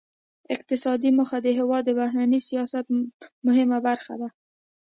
[0.55, 2.85] اقتصادي موخې د هیواد د بهرني سیاست
[3.47, 4.29] مهمه برخه ده